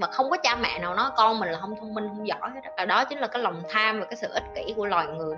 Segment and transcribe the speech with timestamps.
[0.00, 2.50] mà không có cha mẹ nào nói, con mình là không thông minh, không giỏi
[2.54, 2.84] hết đó.
[2.84, 5.36] đó chính là cái lòng tham và cái sự ích kỷ của loài người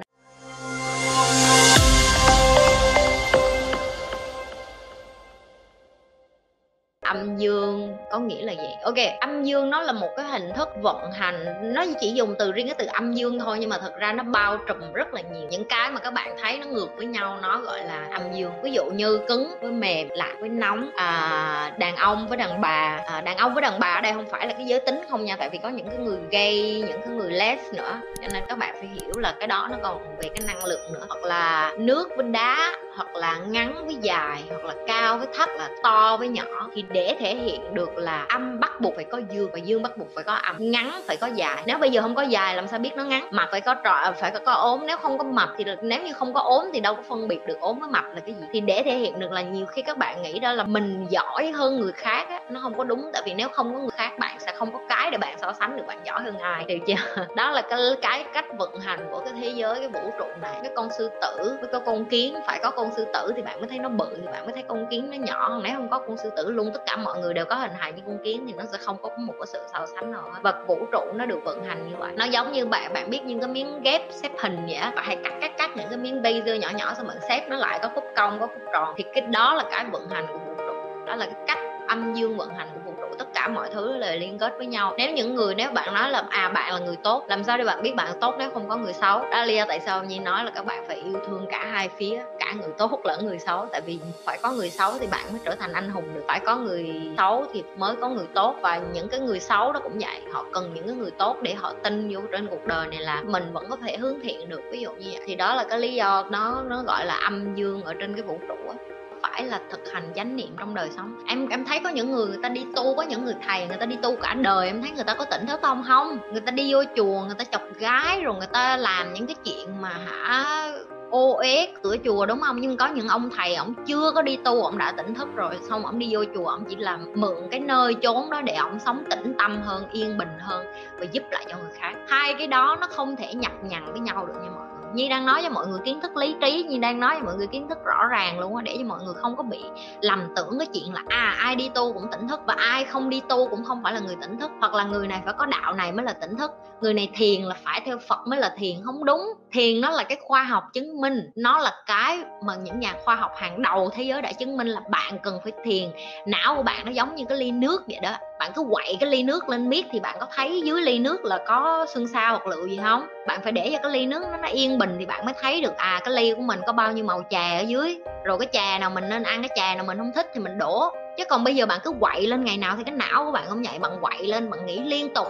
[7.12, 10.68] âm dương có nghĩa là gì ok âm dương nó là một cái hình thức
[10.82, 11.44] vận hành
[11.74, 14.22] nó chỉ dùng từ riêng cái từ âm dương thôi nhưng mà thật ra nó
[14.22, 15.48] bao trùm rất là nhiều.
[15.50, 18.52] Những cái mà các bạn thấy nó ngược với nhau nó gọi là âm dương.
[18.62, 23.00] Ví dụ như cứng với mềm lạnh với nóng à, đàn ông với đàn bà.
[23.06, 25.24] À, đàn ông với đàn bà ở đây không phải là cái giới tính không
[25.24, 28.00] nha tại vì có những cái người gay những cái người les nữa.
[28.22, 30.92] Cho nên các bạn phải hiểu là cái đó nó còn về cái năng lượng
[30.92, 31.04] nữa.
[31.08, 35.48] Hoặc là nước với đá hoặc là ngắn với dài hoặc là cao với thấp
[35.58, 39.20] là to với nhỏ thì để thể hiện được là âm bắt buộc phải có
[39.30, 40.56] dương và dương bắt buộc phải có âm.
[40.58, 41.62] Ngắn phải có dài.
[41.66, 43.28] Nếu bây giờ không có dài làm sao biết nó ngắn?
[43.30, 44.86] Mập phải có trọ phải có, có ốm.
[44.86, 47.46] Nếu không có mập thì nếu như không có ốm thì đâu có phân biệt
[47.46, 48.46] được ốm với mập là cái gì.
[48.52, 51.52] Thì để thể hiện được là nhiều khi các bạn nghĩ đó là mình giỏi
[51.54, 53.10] hơn người khác á nó không có đúng.
[53.12, 55.52] Tại vì nếu không có người khác bạn sẽ không có cái để bạn so
[55.52, 56.64] sánh được bạn giỏi hơn ai.
[56.64, 57.24] Được chưa.
[57.36, 60.54] Đó là cái cái cách vận hành của cái thế giới cái vũ trụ này.
[60.62, 63.42] Cái con sư tử với cái con kiến phải có con con sư tử thì
[63.42, 65.60] bạn mới thấy nó bự, thì bạn mới thấy con kiến nó nhỏ.
[65.64, 67.92] Nếu không có con sư tử luôn, tất cả mọi người đều có hình hài
[67.92, 70.40] như con kiến thì nó sẽ không có một cái sự so sánh nào hết.
[70.42, 72.12] Và vũ trụ nó được vận hành như vậy.
[72.16, 74.92] Nó giống như bạn bạn biết những cái miếng ghép xếp hình vậy á.
[74.96, 77.56] Bạn hay cắt cắt cắt những cái miếng laser nhỏ nhỏ xong bạn xếp nó
[77.56, 78.94] lại, có khúc cong, có khúc tròn.
[78.96, 80.72] Thì cái đó là cái vận hành của vũ trụ.
[81.06, 81.58] Đó là cái cách
[81.88, 83.06] âm dương vận hành của vũ trụ.
[83.18, 84.94] Tất cả mọi thứ là liên kết với nhau.
[84.98, 87.64] Nếu những người, nếu bạn nói là à bạn là người tốt, làm sao để
[87.64, 89.18] bạn biết bạn tốt nếu không có người xấu?
[89.30, 91.88] Đó lý do tại sao nhi nói là các bạn phải yêu thương cả hai
[91.88, 92.22] phía
[92.52, 93.66] cả người tốt lẫn người xấu.
[93.72, 96.22] Tại vì phải có người xấu thì bạn mới trở thành anh hùng được.
[96.28, 98.56] Phải có người xấu thì mới có người tốt.
[98.62, 100.20] Và những cái người xấu đó cũng vậy.
[100.32, 103.22] Họ cần những cái người tốt để họ tin vô trên cuộc đời này là
[103.22, 104.60] mình vẫn có thể hướng thiện được.
[104.72, 105.20] Ví dụ như vậy.
[105.26, 108.22] Thì đó là cái lý do nó nó gọi là âm dương ở trên cái
[108.22, 108.74] vũ trụ á.
[109.22, 111.24] Phải là thực hành chánh niệm trong đời sống.
[111.26, 113.76] Em em thấy có những người người ta đi tu, có những người thầy, người
[113.76, 116.18] ta đi tu cả đời, em thấy người ta có tỉnh thức không không?
[116.32, 119.36] Người ta đi vô chùa, người ta chọc gái, rồi người ta làm những cái
[119.44, 120.71] chuyện mà hả
[121.12, 122.60] ô uế cửa chùa, đúng không?
[122.60, 125.58] Nhưng có những ông thầy, ông chưa có đi tu, ông đã tỉnh thức rồi,
[125.68, 128.78] xong ông đi vô chùa, ông chỉ làm mượn cái nơi chốn đó để ông
[128.78, 130.66] sống tĩnh tâm hơn, yên bình hơn
[130.98, 131.94] và giúp lại cho người khác.
[132.08, 134.81] Hai cái đó nó không thể nhập nhằn với nhau được nha mọi người.
[134.94, 137.34] Nhi đang nói cho mọi người kiến thức lý trí Nhi đang nói cho mọi
[137.36, 139.60] người kiến thức rõ ràng luôn á để cho mọi người không có bị
[140.00, 143.10] lầm tưởng cái chuyện là à ai đi tu cũng tỉnh thức và ai không
[143.10, 144.50] đi tu cũng không phải là người tỉnh thức.
[144.60, 146.50] Hoặc là người này phải có đạo này mới là tỉnh thức.
[146.80, 148.76] Người này thiền là phải theo Phật mới là thiền.
[148.84, 149.20] Không đúng.
[149.52, 151.30] Thiền nó là cái khoa học chứng minh.
[151.36, 154.66] Nó là cái mà những nhà khoa học hàng đầu thế giới đã chứng minh
[154.66, 155.90] là bạn cần phải thiền.
[156.26, 158.10] Não của bạn nó giống như cái ly nước vậy đó.
[158.38, 161.24] Bạn cứ quậy cái ly nước lên miết thì bạn có thấy dưới ly nước
[161.24, 163.06] là có xương sao hoặc lựu gì không?
[163.26, 165.60] Bạn phải để cho cái ly nước nó, nó yên bình thì bạn mới thấy
[165.60, 167.98] được à cái ly của mình có bao nhiêu màu trà ở dưới.
[168.24, 170.58] Rồi cái trà nào mình nên ăn, cái trà nào mình không thích thì mình
[170.58, 170.92] đổ.
[171.16, 173.44] Chứ còn bây giờ bạn cứ quậy lên ngày nào thì cái não của bạn
[173.48, 173.78] không vậy.
[173.78, 175.26] Bạn quậy lên, bạn nghĩ liên tục,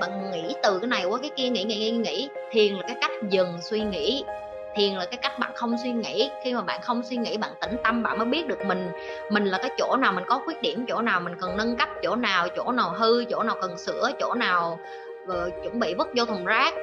[0.00, 2.96] bạn nghĩ từ cái này qua cái kia, nghĩ nghĩ nghĩ nghĩ thiền là cái
[3.00, 4.24] cách dừng suy nghĩ.
[4.74, 6.30] Thiền là cái cách bạn không suy nghĩ.
[6.44, 8.90] Khi mà bạn không suy nghĩ, bạn tĩnh tâm, bạn mới biết được mình
[9.30, 11.88] mình là cái chỗ nào, mình có khuyết điểm, chỗ nào mình cần nâng cấp,
[12.02, 14.78] chỗ nào chỗ nào hư, chỗ nào cần sửa, chỗ nào
[15.28, 16.74] ờ, chuẩn bị vứt vô thùng rác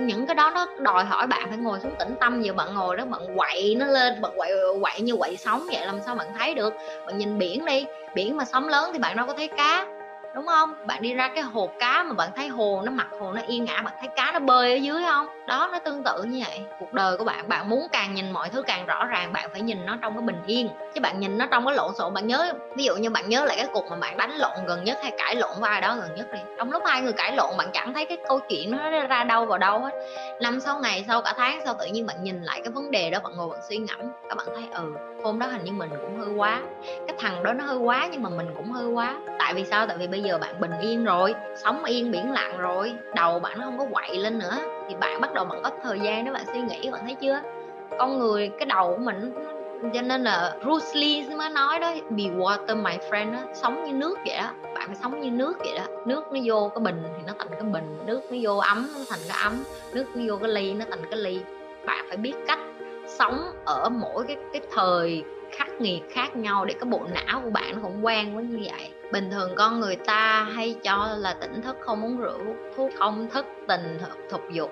[0.00, 2.96] những cái đó nó đòi hỏi bạn phải ngồi xuống tĩnh tâm giờ bạn ngồi
[2.96, 6.26] đó, bạn quậy nó lên, bạn quậy quậy như quậy sóng vậy, làm sao bạn
[6.38, 6.74] thấy được?
[7.06, 9.86] Bạn nhìn biển đi, biển mà sóng lớn thì bạn đâu có thấy cá
[10.34, 10.74] đúng không?
[10.86, 13.64] Bạn đi ra cái hồ cá mà bạn thấy hồ nó mặt hồ nó yên
[13.64, 15.26] ngã bạn thấy cá nó bơi ở dưới không?
[15.46, 16.60] Đó, nó tương tự như vậy.
[16.80, 19.60] Cuộc đời của bạn bạn muốn càng nhìn mọi thứ càng rõ ràng, bạn phải
[19.60, 20.68] nhìn nó trong cái bình yên.
[20.94, 23.44] Chứ bạn nhìn nó trong cái lộn xộn, bạn nhớ, ví dụ như bạn nhớ
[23.44, 25.96] lại cái cuộc mà bạn đánh lộn gần nhất hay cãi lộn với ai đó
[25.96, 26.40] gần nhất đi.
[26.58, 29.46] Trong lúc hai người cãi lộn, bạn chẳng thấy cái câu chuyện nó ra đâu
[29.46, 29.90] vào đâu hết.
[30.40, 33.10] Năm sau ngày sau, cả tháng sau, tự nhiên bạn nhìn lại cái vấn đề
[33.10, 34.92] đó, bạn ngồi bạn suy ngẫm, các bạn thấy ừ
[35.24, 36.62] hôm đó hình như mình cũng hơi quá.
[37.06, 39.14] Cái thằng đó nó hơi quá nhưng mà mình cũng hơi quá.
[39.38, 39.86] Tại vì sao?
[39.86, 43.58] Tại vì bây giờ bạn bình yên rồi, sống yên biển lặng rồi, đầu bạn
[43.58, 46.30] nó không có quậy lên nữa, thì bạn bắt đầu bạn có thời gian để
[46.30, 47.40] bạn suy nghĩ, bạn thấy chưa?
[47.98, 49.34] Con người, cái đầu của mình,
[49.94, 53.92] cho nên là Bruce Lee mới nói đó, be water, my friend đó sống như
[53.92, 55.84] nước vậy đó, bạn phải sống như nước vậy đó.
[56.06, 59.00] Nước nó vô cái bình thì nó thành cái bình, nước nó vô ấm, nó
[59.08, 61.40] thành cái ấm, nước nó vô cái ly, nó thành cái ly.
[61.86, 62.58] Bạn phải biết cách
[63.06, 67.50] sống ở mỗi cái cái thời khắc nghiệt khác nhau để cái bộ não của
[67.50, 71.34] bạn nó cũng quen với như vậy bình thường con người ta hay cho là
[71.40, 72.38] tỉnh thức không uống rượu,
[72.76, 73.98] thuốc không thức tình
[74.30, 74.70] thục dục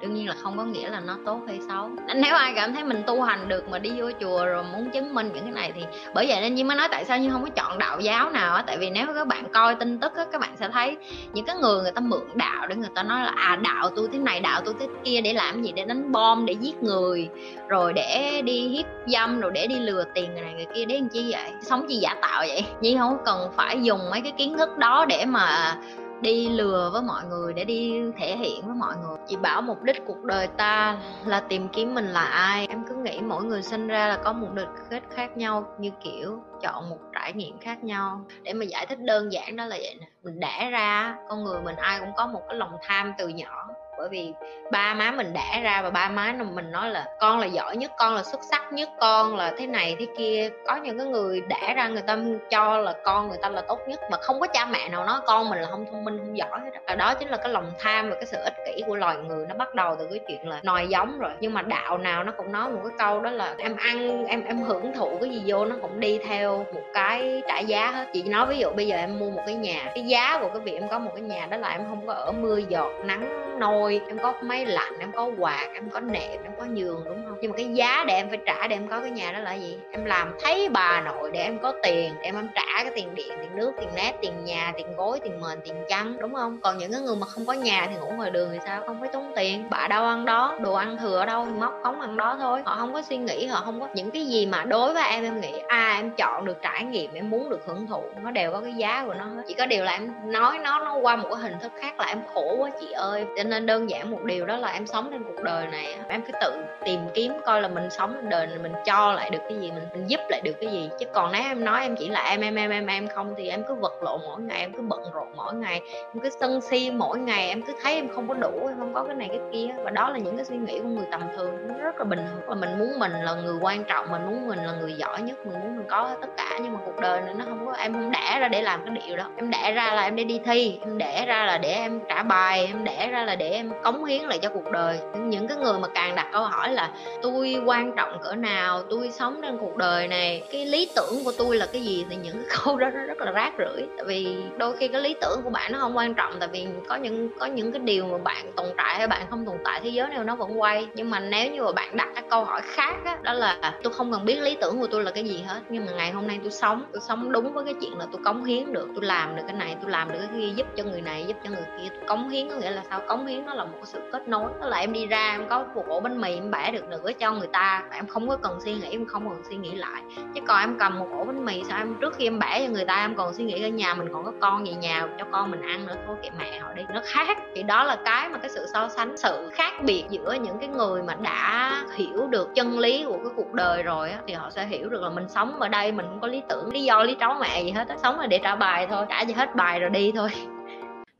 [0.00, 1.90] đương nhiên là không có nghĩa là nó tốt hay xấu.
[2.14, 5.14] Nếu ai cảm thấy mình tu hành được mà đi vô chùa rồi muốn chứng
[5.14, 5.82] minh những cái này thì
[6.14, 8.54] bởi vậy nên như mới nói tại sao như không có chọn đạo giáo nào
[8.54, 8.62] á.
[8.66, 10.96] Tại vì nếu các bạn coi tin tức á, các bạn sẽ thấy
[11.32, 14.08] những cái người người ta mượn đạo để người ta nói là à đạo tôi
[14.12, 15.72] thế này, đạo tôi thế kia để làm gì?
[15.72, 17.28] Để đánh bom, để giết người,
[17.68, 20.84] rồi để đi hiếp dâm, rồi để đi lừa tiền người này người kia.
[20.84, 21.50] Để làm chi vậy?
[21.62, 22.64] Sống chi giả tạo vậy?
[22.80, 25.76] Nhi không cần phải dùng mấy cái kiến thức đó để mà
[26.22, 29.16] đi lừa với mọi người, để đi thể hiện với mọi người.
[29.26, 32.66] Chị bảo mục đích cuộc đời ta là tìm kiếm mình là ai.
[32.66, 35.90] Em cứ nghĩ mỗi người sinh ra là có một địch kết khác nhau, như
[36.04, 38.20] kiểu chọn một trải nghiệm khác nhau.
[38.42, 40.06] Để mà giải thích đơn giản đó là vậy nè.
[40.22, 43.68] Mình đẻ ra, con người mình ai cũng có một cái lòng tham từ nhỏ
[44.00, 44.32] bởi vì
[44.70, 47.92] ba má mình đẻ ra và ba má mình nói là con là giỏi nhất,
[47.98, 50.50] con là xuất sắc nhất, con là thế này thế kia.
[50.66, 52.18] Có những cái người đẻ ra người ta
[52.50, 55.20] cho là con người ta là tốt nhất mà không có cha mẹ nào nói
[55.26, 58.10] con mình là không thông minh, không giỏi hết đó chính là cái lòng tham
[58.10, 60.60] và cái sự ích kỷ của loài người, nó bắt đầu từ cái chuyện là
[60.62, 61.30] nòi giống rồi.
[61.40, 64.44] Nhưng mà đạo nào nó cũng nói một cái câu đó là em ăn, em
[64.44, 68.06] em hưởng thụ cái gì vô nó cũng đi theo một cái trả giá hết.
[68.12, 70.60] Chị nói ví dụ bây giờ em mua một cái nhà, cái giá của cái
[70.60, 73.56] việc em có một cái nhà đó là em không có ở mưa giọt, nắng
[73.60, 77.22] nôi em có máy lạnh em có quạt em có nệm em có giường đúng
[77.26, 77.38] không?
[77.40, 79.54] Nhưng mà cái giá để em phải trả để em có cái nhà đó là
[79.54, 79.78] gì?
[79.90, 83.14] Em làm thấy bà nội để em có tiền để em, em trả cái tiền
[83.14, 86.58] điện tiền nước tiền nét tiền nhà tiền gối tiền mền tiền chăn đúng không?
[86.62, 88.82] Còn những cái người mà không có nhà thì ngủ ngoài đường thì sao?
[88.86, 89.64] Không phải tốn tiền.
[89.70, 92.62] Bà đâu ăn đó đồ ăn thừa ở đâu móc cống ăn đó thôi.
[92.64, 95.24] Họ không có suy nghĩ họ không có những cái gì mà đối với em
[95.24, 98.52] em nghĩ à em chọn được trải nghiệm em muốn được hưởng thụ nó đều
[98.52, 99.42] có cái giá của nó hết.
[99.48, 102.06] Chỉ có điều là em nói nó nó qua một cái hình thức khác là
[102.06, 103.24] em khổ quá chị ơi.
[103.36, 106.22] Cho nên đơn giản một điều đó là em sống trên cuộc đời này em
[106.22, 106.52] cứ tự
[106.84, 109.70] tìm kiếm coi là mình sống trên đời này mình cho lại được cái gì
[109.70, 110.90] mình, mình giúp lại được cái gì.
[110.98, 113.48] Chứ còn nếu em nói em chỉ là em em em em em không thì
[113.48, 115.80] em cứ vật lộn mỗi ngày em cứ bận rộn mỗi ngày
[116.14, 118.94] em cứ sân si mỗi ngày em cứ thấy em không có đủ em không
[118.94, 119.66] có cái này cái kia.
[119.84, 121.68] Và đó là những cái suy nghĩ của người tầm thường.
[121.68, 122.48] Nó rất là bình thường.
[122.48, 125.46] Là mình muốn mình là người quan trọng mình muốn mình là người giỏi nhất
[125.46, 126.58] mình muốn mình có tất cả.
[126.62, 128.94] Nhưng mà cuộc đời này nó không có em không đẻ ra để làm cái
[129.06, 129.24] điều đó.
[129.36, 132.22] Em đẻ ra là em để đi thi em đẻ ra là để em trả
[132.22, 135.00] bài em đẻ ra là để em cống hiến lại cho cuộc đời.
[135.14, 136.90] Những cái người mà càng đặt câu hỏi là,
[137.22, 138.82] tôi quan trọng cỡ nào?
[138.90, 142.06] Tôi sống trên cuộc đời này, cái lý tưởng của tôi là cái gì?
[142.10, 143.86] Thì những cái câu đó nó rất là rác rưởi.
[143.96, 146.66] Tại vì đôi khi cái lý tưởng của bạn nó không quan trọng, tại vì
[146.88, 149.80] có những có những cái điều mà bạn tồn tại hay bạn không tồn tại,
[149.80, 150.88] thế giới này nó vẫn quay.
[150.94, 153.92] Nhưng mà nếu như mà bạn đặt cái câu hỏi khác á, đó là, tôi
[153.92, 156.26] không cần biết lý tưởng của tôi là cái gì hết, nhưng mà ngày hôm
[156.26, 159.04] nay tôi sống tôi sống đúng với cái chuyện là tôi cống hiến được, tôi
[159.04, 161.50] làm được cái này, tôi làm được cái kia, giúp cho người này, giúp cho
[161.50, 161.88] người kia.
[161.90, 163.00] Tôi cống hiến có nghĩa là sao?
[163.08, 165.48] Cống hiến nó là là một sự kết nối đó là em đi ra em
[165.48, 168.36] có một ổ bánh mì em bẻ được nửa cho người ta em không có
[168.36, 170.02] cần suy nghĩ, em không cần suy nghĩ lại.
[170.34, 172.72] Chứ còn em cầm một ổ bánh mì sao em, trước khi em bẻ cho
[172.72, 175.24] người ta, em còn suy nghĩ ở nhà mình còn có con về nhà cho
[175.30, 176.82] con mình ăn nữa, thôi kệ mẹ họ đi.
[176.94, 180.32] Nó khác, thì đó là cái mà cái sự so sánh, sự khác biệt giữa
[180.32, 184.18] những cái người mà đã hiểu được chân lý của cái cuộc đời rồi á,
[184.26, 186.72] thì họ sẽ hiểu được là mình sống ở đây mình không có lý tưởng,
[186.72, 187.96] lý do lý trấu mẹ gì hết á.
[188.02, 190.30] Sống là để trả bài thôi, trả gì hết bài rồi đi thôi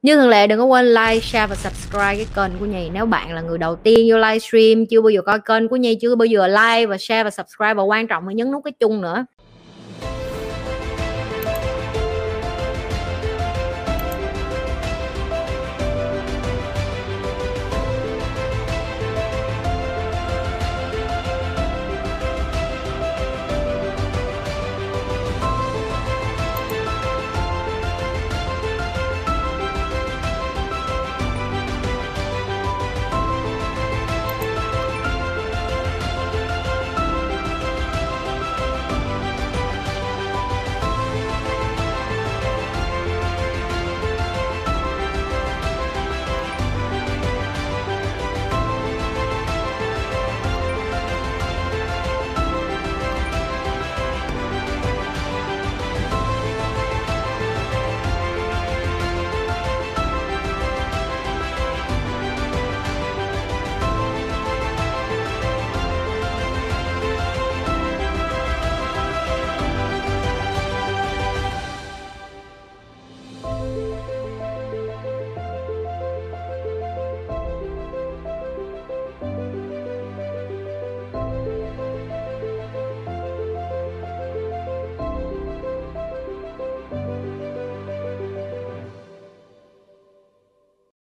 [0.02, 2.90] như thường lệ đừng có quên like, share và subscribe cái kênh của Nhi.
[2.92, 5.98] Nếu bạn là người đầu tiên vô livestream chưa bao giờ coi kênh của Nhi
[6.00, 8.72] chưa bao giờ like và share và subscribe và quan trọng là nhấn nút cái
[8.80, 9.24] chung nữa.